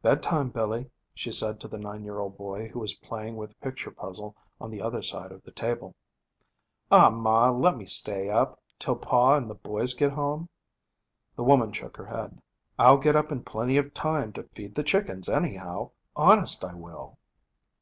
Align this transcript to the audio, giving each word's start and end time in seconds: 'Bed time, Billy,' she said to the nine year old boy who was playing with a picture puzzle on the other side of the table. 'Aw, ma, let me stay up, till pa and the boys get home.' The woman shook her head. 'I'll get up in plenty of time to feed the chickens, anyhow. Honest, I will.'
'Bed 0.00 0.22
time, 0.22 0.48
Billy,' 0.48 0.90
she 1.12 1.30
said 1.30 1.60
to 1.60 1.68
the 1.68 1.76
nine 1.76 2.02
year 2.02 2.18
old 2.18 2.38
boy 2.38 2.66
who 2.66 2.78
was 2.78 2.94
playing 2.96 3.36
with 3.36 3.50
a 3.52 3.56
picture 3.56 3.90
puzzle 3.90 4.34
on 4.58 4.70
the 4.70 4.80
other 4.80 5.02
side 5.02 5.30
of 5.30 5.42
the 5.44 5.52
table. 5.52 5.94
'Aw, 6.90 7.10
ma, 7.10 7.50
let 7.50 7.76
me 7.76 7.84
stay 7.84 8.30
up, 8.30 8.58
till 8.78 8.96
pa 8.96 9.34
and 9.36 9.50
the 9.50 9.54
boys 9.54 9.92
get 9.92 10.12
home.' 10.12 10.48
The 11.36 11.44
woman 11.44 11.74
shook 11.74 11.98
her 11.98 12.06
head. 12.06 12.40
'I'll 12.78 12.96
get 12.96 13.16
up 13.16 13.30
in 13.30 13.42
plenty 13.44 13.76
of 13.76 13.92
time 13.92 14.32
to 14.32 14.44
feed 14.44 14.74
the 14.74 14.82
chickens, 14.82 15.28
anyhow. 15.28 15.90
Honest, 16.16 16.64
I 16.64 16.72
will.' 16.72 17.18